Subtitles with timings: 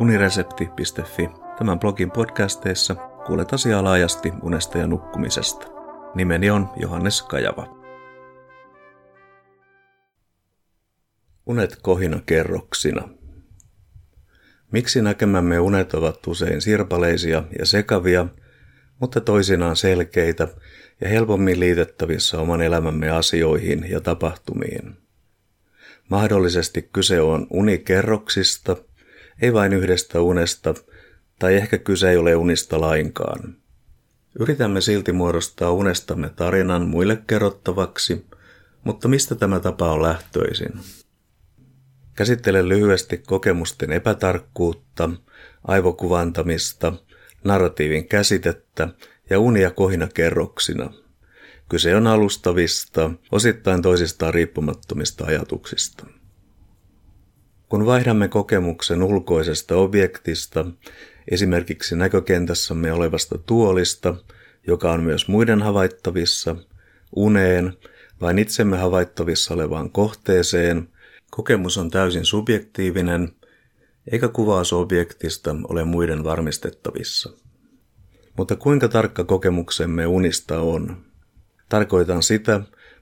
[0.00, 1.28] uniresepti.fi.
[1.58, 2.94] Tämän blogin podcasteissa
[3.26, 5.66] kuulet asiaa laajasti unesta ja nukkumisesta.
[6.14, 7.78] Nimeni on Johannes Kajava.
[11.46, 13.08] Unet kohina kerroksina.
[14.72, 18.26] Miksi näkemämme unet ovat usein sirpaleisia ja sekavia,
[19.00, 20.48] mutta toisinaan selkeitä
[21.00, 24.96] ja helpommin liitettävissä oman elämämme asioihin ja tapahtumiin?
[26.10, 28.76] Mahdollisesti kyse on unikerroksista,
[29.42, 30.74] ei vain yhdestä unesta,
[31.38, 33.56] tai ehkä kyse ei ole unista lainkaan.
[34.40, 38.26] Yritämme silti muodostaa unestamme tarinan muille kerrottavaksi,
[38.84, 40.72] mutta mistä tämä tapa on lähtöisin?
[42.14, 45.10] Käsittelen lyhyesti kokemusten epätarkkuutta,
[45.64, 46.92] aivokuvantamista,
[47.44, 48.88] narratiivin käsitettä
[49.30, 50.92] ja unia kohina kerroksina.
[51.68, 56.06] Kyse on alustavista, osittain toisistaan riippumattomista ajatuksista.
[57.68, 60.66] Kun vaihdamme kokemuksen ulkoisesta objektista,
[61.30, 64.14] esimerkiksi näkökentässämme olevasta tuolista,
[64.66, 66.56] joka on myös muiden havaittavissa,
[67.16, 67.72] uneen,
[68.20, 70.88] vain itsemme havaittavissa olevaan kohteeseen,
[71.30, 73.32] kokemus on täysin subjektiivinen,
[74.12, 77.32] eikä kuvaus objektista ole muiden varmistettavissa.
[78.36, 80.96] Mutta kuinka tarkka kokemuksemme unista on?
[81.68, 82.60] Tarkoitan sitä,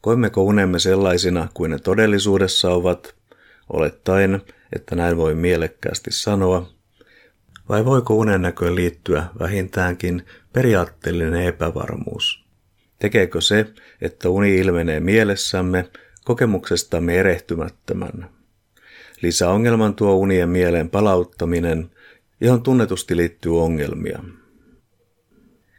[0.00, 3.17] koimmeko unemme sellaisina kuin ne todellisuudessa ovat,
[3.72, 4.42] olettaen,
[4.76, 6.70] että näin voi mielekkäästi sanoa,
[7.68, 12.44] vai voiko unennäköön liittyä vähintäänkin periaatteellinen epävarmuus?
[12.98, 13.66] Tekeekö se,
[14.00, 15.90] että uni ilmenee mielessämme
[16.24, 18.30] kokemuksestamme erehtymättömän?
[19.22, 21.90] Lisäongelman tuo unien mieleen palauttaminen,
[22.40, 24.22] johon tunnetusti liittyy ongelmia.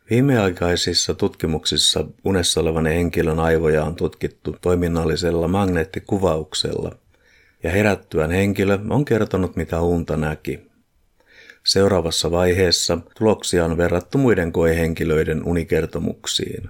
[0.09, 6.95] Viimeaikaisissa tutkimuksissa unessa olevan henkilön aivoja on tutkittu toiminnallisella magneettikuvauksella,
[7.63, 10.69] ja herättyään henkilö on kertonut mitä unta näki.
[11.65, 16.69] Seuraavassa vaiheessa tuloksia on verrattu muiden koehenkilöiden unikertomuksiin.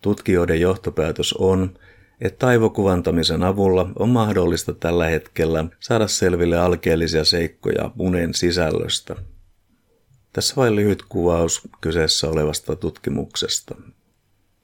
[0.00, 1.78] Tutkijoiden johtopäätös on,
[2.20, 9.16] että aivokuvantamisen avulla on mahdollista tällä hetkellä saada selville alkeellisia seikkoja unen sisällöstä.
[10.32, 13.74] Tässä vain lyhyt kuvaus kyseessä olevasta tutkimuksesta.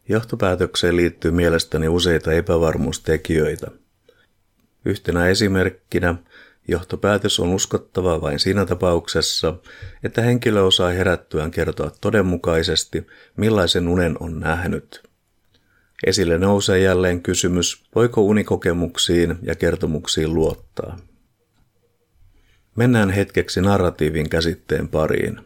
[0.09, 3.71] Johtopäätökseen liittyy mielestäni useita epävarmuustekijöitä.
[4.85, 6.15] Yhtenä esimerkkinä
[6.69, 9.55] johtopäätös on uskottava vain siinä tapauksessa,
[10.03, 13.07] että henkilö osaa herättyään kertoa todenmukaisesti,
[13.37, 15.03] millaisen unen on nähnyt.
[16.07, 20.97] Esille nousee jälleen kysymys, voiko unikokemuksiin ja kertomuksiin luottaa.
[22.77, 25.41] Mennään hetkeksi narratiivin käsitteen pariin.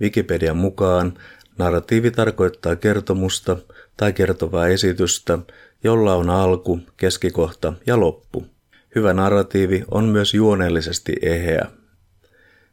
[0.00, 1.18] Wikipedian mukaan
[1.58, 3.56] narratiivi tarkoittaa kertomusta
[3.96, 5.38] tai kertovaa esitystä,
[5.84, 8.46] jolla on alku, keskikohta ja loppu.
[8.94, 11.66] Hyvä narratiivi on myös juonellisesti eheä.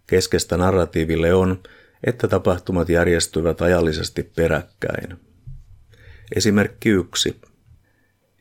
[0.07, 1.59] Keskeistä narratiiville on,
[2.03, 5.19] että tapahtumat järjestyvät ajallisesti peräkkäin.
[6.35, 7.41] Esimerkki 1.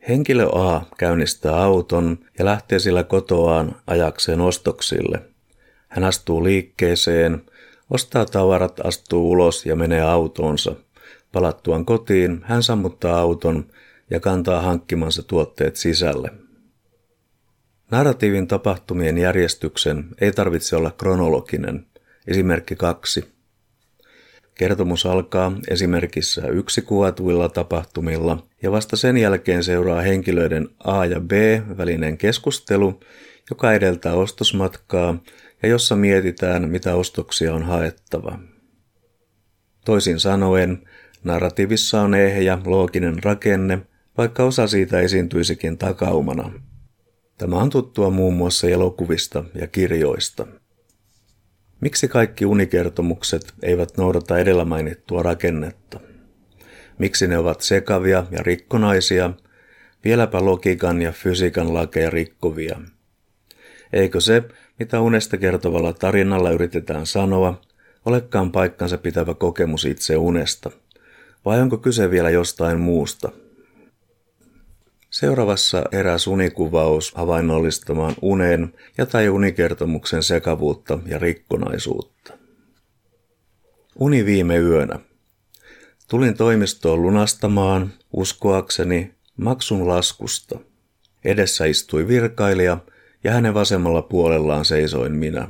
[0.09, 5.21] Henkilö A käynnistää auton ja lähtee sillä kotoaan ajakseen ostoksille.
[5.87, 7.41] Hän astuu liikkeeseen,
[7.89, 10.75] ostaa tavarat, astuu ulos ja menee autoonsa.
[11.31, 13.65] Palattuaan kotiin hän sammuttaa auton
[14.09, 16.29] ja kantaa hankkimansa tuotteet sisälle.
[17.91, 21.85] Narratiivin tapahtumien järjestyksen ei tarvitse olla kronologinen.
[22.27, 23.32] Esimerkki 2.
[24.55, 31.31] Kertomus alkaa esimerkissä yksi kuvatuilla tapahtumilla ja vasta sen jälkeen seuraa henkilöiden A ja B
[31.77, 32.99] välinen keskustelu,
[33.49, 35.17] joka edeltää ostosmatkaa
[35.63, 38.39] ja jossa mietitään, mitä ostoksia on haettava.
[39.85, 40.87] Toisin sanoen,
[41.23, 43.79] narratiivissa on ehjä looginen rakenne,
[44.17, 46.51] vaikka osa siitä esiintyisikin takaumana.
[47.37, 50.47] Tämä on tuttua muun muassa elokuvista ja kirjoista.
[51.81, 55.99] Miksi kaikki unikertomukset eivät noudata edellä mainittua rakennetta?
[56.97, 59.33] Miksi ne ovat sekavia ja rikkonaisia,
[60.03, 62.79] vieläpä logiikan ja fysiikan lakeja rikkovia?
[63.93, 64.43] Eikö se,
[64.79, 67.61] mitä unesta kertovalla tarinalla yritetään sanoa,
[68.05, 70.71] olekaan paikkansa pitävä kokemus itse unesta?
[71.45, 73.31] Vai onko kyse vielä jostain muusta?
[75.13, 82.33] Seuraavassa eräs unikuvaus havainnollistamaan unen ja tai unikertomuksen sekavuutta ja rikkonaisuutta.
[83.95, 84.99] Uni viime yönä.
[86.09, 90.59] Tulin toimistoon lunastamaan, uskoakseni, maksun laskusta.
[91.25, 92.77] Edessä istui virkailija
[93.23, 95.47] ja hänen vasemmalla puolellaan seisoin minä.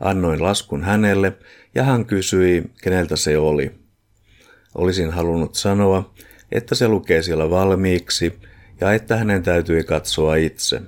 [0.00, 1.32] Annoin laskun hänelle
[1.74, 3.72] ja hän kysyi, keneltä se oli.
[4.74, 6.14] Olisin halunnut sanoa,
[6.52, 8.49] että se lukee siellä valmiiksi
[8.80, 10.82] ja että hänen täytyi katsoa itse.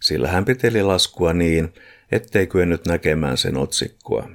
[0.00, 1.74] Sillä hän piteli laskua niin,
[2.12, 4.28] ettei kyennyt näkemään sen otsikkoa.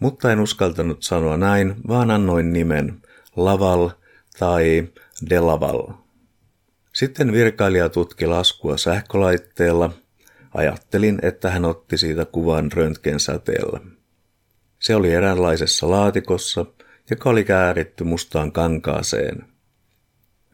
[0.00, 3.02] Mutta en uskaltanut sanoa näin, vaan annoin nimen
[3.36, 3.90] Laval
[4.38, 4.88] tai
[5.30, 5.88] Delaval.
[6.92, 9.92] Sitten virkailija tutki laskua sähkölaitteella.
[10.54, 13.80] Ajattelin, että hän otti siitä kuvan röntgensäteellä.
[14.78, 16.66] Se oli eräänlaisessa laatikossa,
[17.10, 19.49] joka oli kääritty mustaan kankaaseen.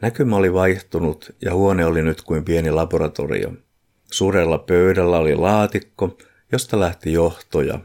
[0.03, 3.53] Näkymä oli vaihtunut ja huone oli nyt kuin pieni laboratorio.
[4.11, 6.19] Suurella pöydällä oli laatikko,
[6.53, 7.81] josta lähti johtoja.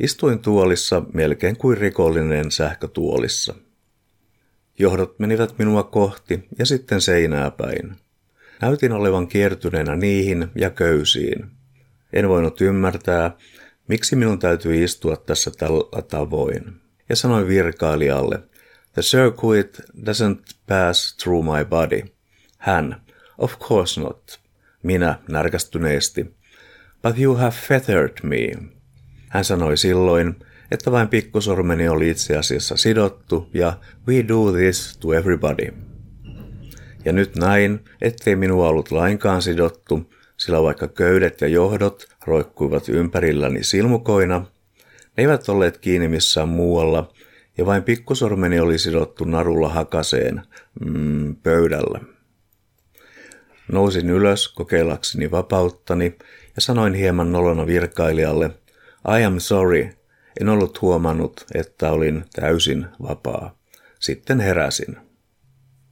[0.00, 3.54] Istuin tuolissa melkein kuin rikollinen sähkötuolissa.
[4.78, 7.96] Johdot menivät minua kohti ja sitten seinää päin.
[8.60, 11.46] Näytin olevan kiertyneenä niihin ja köysiin.
[12.12, 13.36] En voinut ymmärtää,
[13.88, 16.80] miksi minun täytyy istua tässä tällä tavoin.
[17.08, 18.42] Ja sanoin virkailijalle,
[18.94, 22.02] The circuit doesn't pass through my body.
[22.58, 23.02] Hän,
[23.38, 24.40] of course not.
[24.82, 26.34] Minä närkästyneesti.
[27.02, 28.52] But you have feathered me.
[29.28, 30.36] Hän sanoi silloin,
[30.70, 35.66] että vain pikkusormeni oli itse asiassa sidottu ja we do this to everybody.
[37.04, 43.64] Ja nyt näin, ettei minua ollut lainkaan sidottu, sillä vaikka köydet ja johdot roikkuivat ympärilläni
[43.64, 44.38] silmukoina,
[45.16, 47.12] ne eivät olleet kiinni missään muualla,
[47.58, 50.42] ja vain pikkusormeni oli sidottu narulla hakaseen
[50.84, 52.00] mm, pöydällä.
[53.72, 56.18] Nousin ylös kokeillakseni vapauttani
[56.56, 58.50] ja sanoin hieman nolona virkailijalle,
[59.20, 59.88] I am sorry,
[60.40, 63.58] en ollut huomannut, että olin täysin vapaa.
[64.00, 64.96] Sitten heräsin.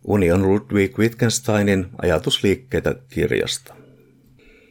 [0.05, 3.75] Uni on Ludwig Wittgensteinin ajatusliikkeitä kirjasta.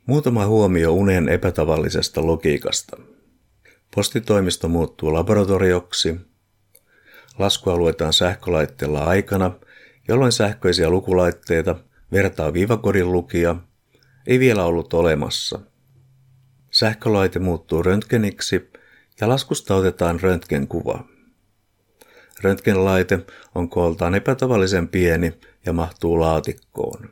[0.06, 2.98] Muutama huomio unen epätavallisesta logiikasta.
[3.96, 6.31] Postitoimisto muuttuu laboratorioksi.
[7.40, 9.52] Laskua luetaan sähkölaitteella aikana,
[10.08, 11.76] jolloin sähköisiä lukulaitteita,
[12.12, 13.56] vertaa viivakodin lukia,
[14.28, 15.60] ei vielä ollut olemassa.
[16.72, 18.72] Sähkölaite muuttuu röntgeniksi
[19.22, 21.04] ja laskusta otetaan röntgenkuva.
[22.42, 23.20] Röntgenlaite
[23.56, 25.34] on kooltaan epätavallisen pieni
[25.66, 27.10] ja mahtuu laatikkoon.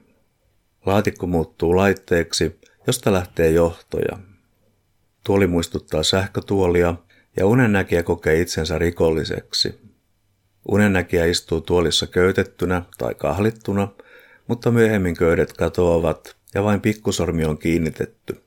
[0.86, 4.20] Laatikko muuttuu laitteeksi, josta lähtee johtoja.
[5.24, 6.96] Tuoli muistuttaa sähkötuolia
[7.38, 9.89] ja unennäkijä kokee itsensä rikolliseksi.
[10.68, 13.88] Unennäkijä istuu tuolissa köytettynä tai kahlittuna,
[14.48, 18.42] mutta myöhemmin köydet katoavat ja vain pikkusormi on kiinnitetty.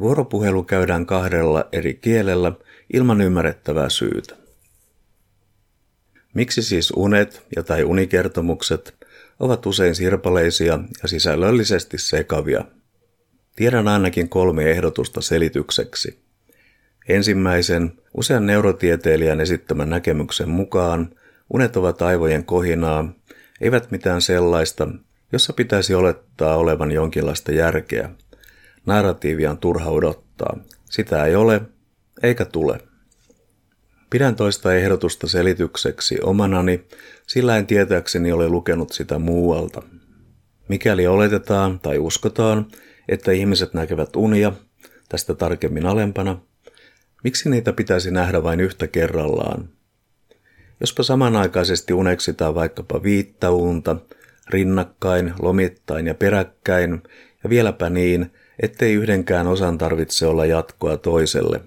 [0.00, 2.52] Vuoropuhelu käydään kahdella eri kielellä
[2.92, 4.36] ilman ymmärrettävää syytä.
[6.34, 8.94] Miksi siis unet ja tai unikertomukset
[9.40, 12.64] ovat usein sirpaleisia ja sisällöllisesti sekavia?
[13.56, 16.21] Tiedän ainakin kolme ehdotusta selitykseksi.
[17.08, 21.10] Ensimmäisen, usean neurotieteilijän esittämän näkemyksen mukaan,
[21.54, 23.12] unet ovat aivojen kohinaa,
[23.60, 24.88] eivät mitään sellaista,
[25.32, 28.10] jossa pitäisi olettaa olevan jonkinlaista järkeä.
[28.86, 30.56] Narratiivia on turha odottaa.
[30.90, 31.60] Sitä ei ole,
[32.22, 32.78] eikä tule.
[34.10, 36.84] Pidän toista ehdotusta selitykseksi omanani,
[37.26, 39.82] sillä en tietääkseni ole lukenut sitä muualta.
[40.68, 42.66] Mikäli oletetaan tai uskotaan,
[43.08, 44.52] että ihmiset näkevät unia,
[45.08, 46.40] tästä tarkemmin alempana,
[47.22, 49.68] miksi niitä pitäisi nähdä vain yhtä kerrallaan?
[50.80, 53.96] Jospa samanaikaisesti uneksitaan vaikkapa viittä unta,
[54.48, 57.02] rinnakkain, lomittain ja peräkkäin,
[57.44, 58.32] ja vieläpä niin,
[58.62, 61.60] ettei yhdenkään osan tarvitse olla jatkoa toiselle.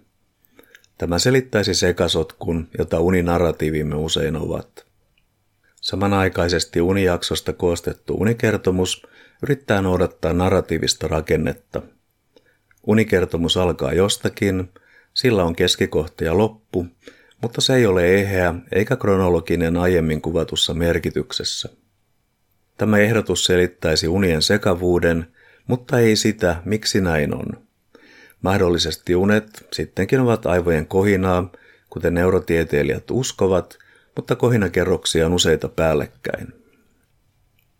[0.98, 4.86] Tämä selittäisi sekasotkun, jota uninarratiivimme usein ovat.
[5.82, 9.08] Samanaikaisesti unijaksosta koostettu unikertomus
[9.44, 11.82] yrittää noudattaa narratiivista rakennetta.
[12.88, 14.70] Unikertomus alkaa jostakin,
[15.16, 16.88] sillä on keskikohta ja loppu,
[17.42, 21.70] mutta se ei ole eheä eikä kronologinen aiemmin kuvatussa merkityksessä.
[22.78, 25.28] Tämä ehdotus selittäisi unien sekavuuden,
[25.68, 27.46] mutta ei sitä, miksi näin on.
[28.42, 31.52] Mahdollisesti unet sittenkin ovat aivojen kohinaa,
[31.90, 33.78] kuten neurotieteilijät uskovat,
[34.16, 36.48] mutta kohinakerroksia on useita päällekkäin.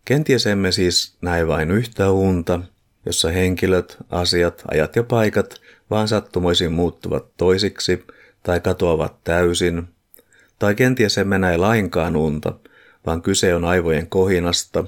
[0.04, 2.60] Kenties emme siis näe vain yhtä unta,
[3.06, 8.04] jossa henkilöt, asiat, ajat ja paikat vaan sattumoisin muuttuvat toisiksi
[8.42, 9.88] tai katoavat täysin,
[10.58, 12.52] tai kenties emme näe lainkaan unta,
[13.06, 14.84] vaan kyse on aivojen kohinasta,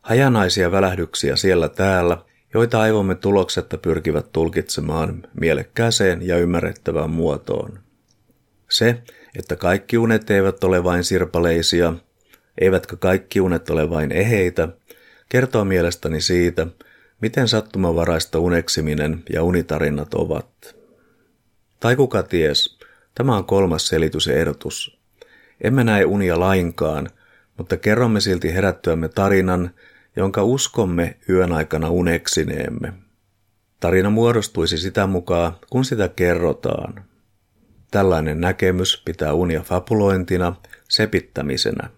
[0.00, 2.18] hajanaisia välähdyksiä siellä täällä,
[2.54, 7.78] joita aivomme tuloksetta pyrkivät tulkitsemaan mielekkääseen ja ymmärrettävään muotoon.
[8.70, 9.02] Se,
[9.38, 11.92] että kaikki unet eivät ole vain sirpaleisia,
[12.60, 14.68] eivätkä kaikki unet ole vain eheitä,
[15.28, 16.66] kertoo mielestäni siitä,
[17.20, 20.76] miten sattumavaraista uneksiminen ja unitarinat ovat.
[21.80, 22.78] Tai kuka ties,
[23.14, 25.00] tämä on kolmas selitysehdotus.
[25.64, 27.10] Emme näe unia lainkaan,
[27.58, 29.70] mutta kerromme silti herättyämme tarinan,
[30.16, 32.92] jonka uskomme yön aikana uneksineemme.
[33.80, 37.04] Tarina muodostuisi sitä mukaan, kun sitä kerrotaan.
[37.90, 40.56] Tällainen näkemys pitää unia fabulointina,
[40.88, 41.90] sepittämisenä.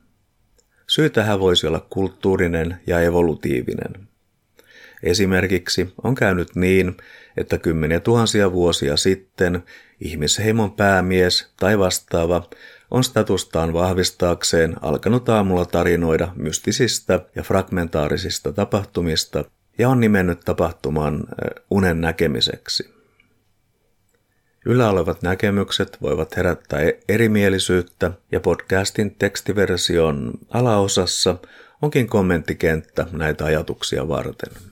[0.87, 4.12] Syy tähän voisi olla kulttuurinen ja evolutiivinen.
[5.03, 6.97] Esimerkiksi on käynyt niin,
[7.37, 9.63] että kymmeniä tuhansia vuosia sitten
[10.01, 12.49] ihmisheimon päämies tai vastaava
[12.91, 19.45] on statustaan vahvistaakseen alkanut aamulla tarinoida mystisistä ja fragmentaarisista tapahtumista
[19.79, 21.25] ja on nimennyt tapahtuman
[21.71, 22.95] unen näkemiseksi.
[24.67, 31.37] Yllä olevat näkemykset voivat herättää e- erimielisyyttä ja podcastin tekstiversion alaosassa
[31.83, 34.72] onkin kommenttikenttä näitä ajatuksia varten.